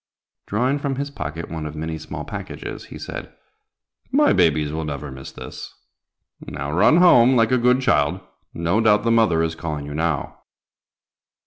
Drawing 0.47 0.79
from 0.79 0.95
his 0.95 1.11
pocket 1.11 1.47
one 1.51 1.67
of 1.67 1.75
many 1.75 1.99
small 1.99 2.25
packages, 2.25 2.85
he 2.85 2.97
said, 2.97 3.31
"My 4.11 4.33
babies 4.33 4.71
will 4.73 4.83
never 4.83 5.11
miss 5.11 5.31
this. 5.31 5.75
Now 6.47 6.71
run 6.71 6.97
home, 6.97 7.35
like 7.35 7.51
a 7.51 7.57
good 7.59 7.81
child; 7.81 8.19
no 8.51 8.81
doubt 8.81 9.03
the 9.03 9.11
mother 9.11 9.43
is 9.43 9.53
calling 9.53 9.85
you 9.85 9.93
now." 9.93 10.39